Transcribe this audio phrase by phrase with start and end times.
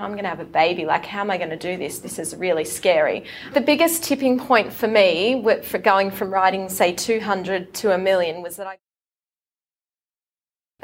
[0.00, 0.84] I'm going to have a baby.
[0.84, 1.98] Like, how am I going to do this?
[1.98, 3.24] This is really scary.
[3.52, 8.40] The biggest tipping point for me for going from writing, say, 200 to a million
[8.40, 8.76] was that I.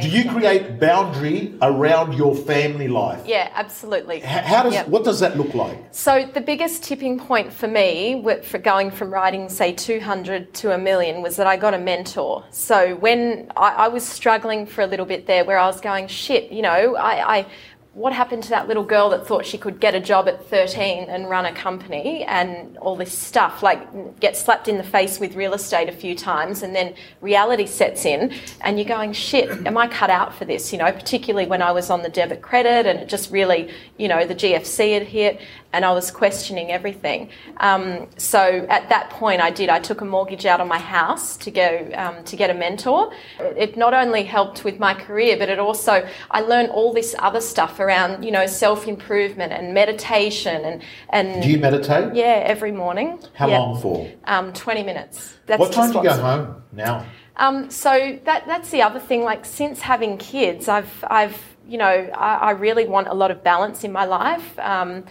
[0.00, 3.26] Do you create boundary around your family life?
[3.26, 4.20] Yeah, absolutely.
[4.20, 4.86] How does yep.
[4.86, 5.76] what does that look like?
[5.90, 10.78] So the biggest tipping point for me for going from writing say 200 to a
[10.78, 12.44] million was that I got a mentor.
[12.52, 16.06] So when I, I was struggling for a little bit there, where I was going,
[16.06, 17.46] shit, you know, I, I
[17.92, 21.08] what happened to that little girl that thought she could get a job at 13
[21.08, 25.34] and run a company and all this stuff like get slapped in the face with
[25.34, 29.76] real estate a few times and then reality sets in and you're going shit am
[29.76, 32.86] i cut out for this you know particularly when i was on the debit credit
[32.86, 35.40] and it just really you know the gfc had hit
[35.72, 37.30] and I was questioning everything.
[37.58, 39.68] Um, so at that point, I did.
[39.68, 43.12] I took a mortgage out on my house to go um, to get a mentor.
[43.38, 47.40] It not only helped with my career, but it also I learned all this other
[47.40, 51.42] stuff around you know self improvement and meditation and and.
[51.42, 52.14] Do you meditate?
[52.14, 53.18] Yeah, every morning.
[53.34, 54.10] How long for?
[54.24, 55.34] Um, Twenty minutes.
[55.46, 57.06] That's what time do you go home now?
[57.36, 59.22] Um, so that that's the other thing.
[59.22, 63.42] Like since having kids, I've I've you know I, I really want a lot of
[63.42, 64.58] balance in my life.
[64.58, 65.04] Um,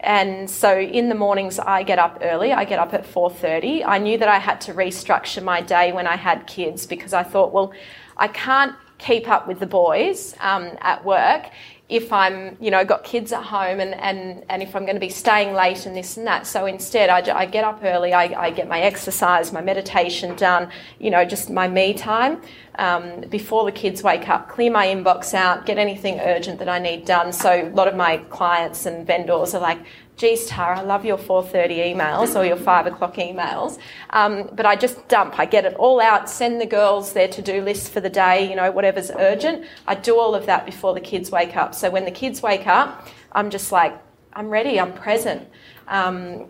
[0.00, 2.52] and so in the mornings I get up early.
[2.52, 3.84] I get up at 4:30.
[3.86, 7.22] I knew that I had to restructure my day when I had kids because I
[7.22, 7.72] thought, well,
[8.16, 11.46] I can't keep up with the boys um, at work
[11.90, 15.00] if I'm, you know, got kids at home and, and, and if I'm going to
[15.00, 16.46] be staying late and this and that.
[16.46, 20.70] So instead, I, I get up early, I, I get my exercise, my meditation done,
[21.00, 22.40] you know, just my me time
[22.76, 26.78] um, before the kids wake up, clear my inbox out, get anything urgent that I
[26.78, 27.32] need done.
[27.32, 29.80] So a lot of my clients and vendors are like,
[30.20, 33.78] geez, Tara, I love your 4.30 emails or your 5 o'clock emails.
[34.10, 35.38] Um, but I just dump.
[35.38, 38.54] I get it all out, send the girls their to-do list for the day, you
[38.54, 39.64] know, whatever's urgent.
[39.86, 41.74] I do all of that before the kids wake up.
[41.74, 43.98] So when the kids wake up, I'm just like,
[44.34, 45.48] I'm ready, I'm present.
[45.88, 46.48] Um,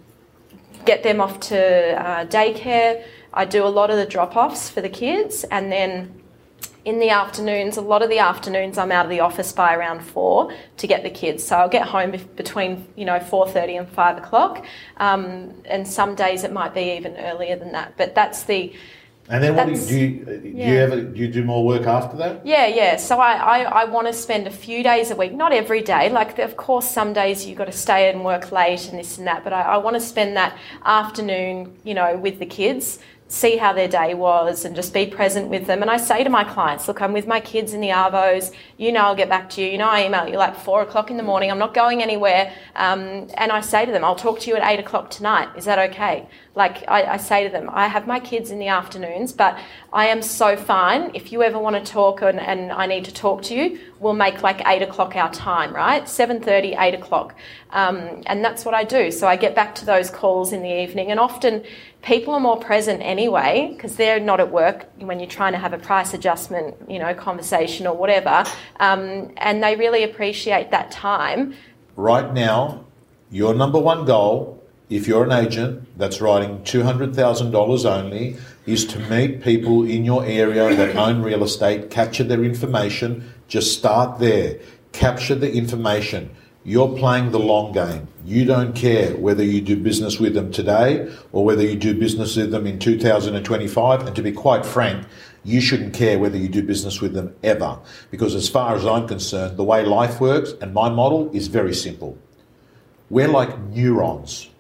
[0.84, 3.04] get them off to uh, daycare.
[3.32, 6.19] I do a lot of the drop-offs for the kids and then
[6.84, 10.00] in the afternoons, a lot of the afternoons, I'm out of the office by around
[10.00, 11.44] four to get the kids.
[11.44, 14.64] So I'll get home between you know four thirty and five o'clock,
[14.96, 17.96] um, and some days it might be even earlier than that.
[17.96, 18.72] But that's the
[19.28, 21.86] and then what do you, do you, do you ever do you do more work
[21.86, 22.44] after that?
[22.44, 22.96] Yeah, yeah.
[22.96, 26.10] So I, I, I want to spend a few days a week, not every day.
[26.10, 29.26] Like of course some days you've got to stay and work late and this and
[29.28, 32.98] that, but I, I want to spend that afternoon, you know, with the kids
[33.30, 35.82] see how their day was and just be present with them.
[35.82, 38.52] And I say to my clients, look, I'm with my kids in the Arvos.
[38.76, 39.68] You know, I'll get back to you.
[39.68, 41.48] You know, I email you like four o'clock in the morning.
[41.48, 42.52] I'm not going anywhere.
[42.74, 45.48] Um, and I say to them, I'll talk to you at eight o'clock tonight.
[45.56, 46.28] Is that okay?
[46.56, 49.56] Like I, I, say to them, I have my kids in the afternoons, but
[49.92, 51.12] I am so fine.
[51.14, 54.14] If you ever want to talk and, and I need to talk to you, we'll
[54.14, 56.02] make like eight o'clock our time, right?
[56.02, 57.36] 7.30, 8 o'clock.
[57.70, 59.12] Um, and that's what I do.
[59.12, 61.62] So I get back to those calls in the evening and often
[62.02, 65.72] people are more present anyway because they're not at work when you're trying to have
[65.72, 68.44] a price adjustment, you know, conversation or whatever.
[68.78, 71.54] Um, and they really appreciate that time.
[71.96, 72.84] Right now,
[73.30, 74.60] your number one goal
[74.90, 78.36] if you're an agent that's writing $200,000 only,
[78.66, 83.78] is to meet people in your area that own real estate, capture their information, just
[83.78, 84.58] start there.
[84.90, 86.28] Capture the information.
[86.62, 88.08] You're playing the long game.
[88.24, 92.36] You don't care whether you do business with them today or whether you do business
[92.36, 94.06] with them in 2025.
[94.06, 95.06] And to be quite frank,
[95.42, 97.78] you shouldn't care whether you do business with them ever.
[98.10, 101.74] Because as far as I'm concerned, the way life works and my model is very
[101.74, 102.18] simple.
[103.08, 104.50] We're like neurons.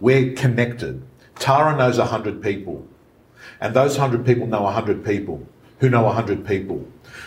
[0.00, 1.02] We're connected.
[1.36, 2.86] Tara knows 100 people,
[3.60, 5.46] and those 100 people know 100 people
[5.78, 6.86] who know 100 people.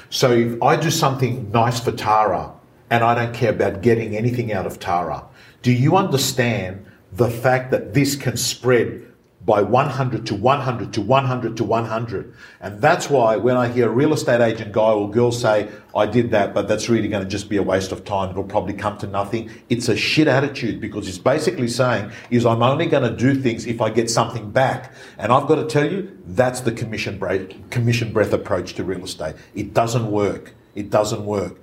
[0.10, 2.54] So if I do something nice for Tara
[2.90, 5.26] and I don't care about getting anything out of Tara,
[5.62, 9.08] do you understand the fact that this can spread
[9.48, 12.34] by 100 to 100 to 100 to 100.
[12.60, 16.06] And that's why when I hear a real estate agent guy or girl say, I
[16.06, 18.32] did that, but that's really going to just be a waste of time.
[18.32, 19.50] It'll probably come to nothing.
[19.70, 23.66] It's a shit attitude because it's basically saying is I'm only going to do things
[23.66, 24.94] if I get something back.
[25.18, 29.06] And I've got to tell you, that's the commission breath, commission breath approach to real
[29.06, 29.36] estate.
[29.56, 30.56] It doesn't work.
[30.76, 31.58] It doesn't work.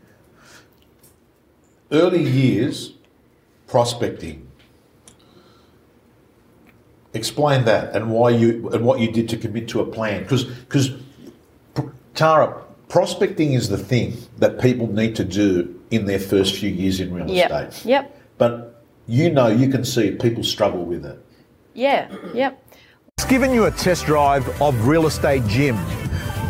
[1.94, 2.93] Early years,
[3.69, 4.44] prospecting,
[7.14, 10.25] Explain that and why you and what you did to commit to a plan.
[10.25, 10.91] Because because
[12.14, 16.99] Tara, prospecting is the thing that people need to do in their first few years
[16.99, 17.52] in real yep.
[17.52, 17.88] estate.
[17.88, 18.20] Yep.
[18.37, 21.25] But you know, you can see people struggle with it.
[21.73, 22.12] Yeah.
[22.35, 22.61] Yep.
[23.17, 25.76] It's given you a test drive of Real Estate Gym.